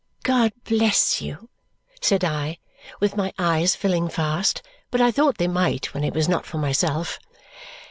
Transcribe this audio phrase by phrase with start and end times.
[0.23, 1.47] "God bless you!"
[2.01, 2.57] said I,
[2.99, 6.57] with my eyes filling fast; but I thought they might, when it was not for
[6.57, 7.19] myself.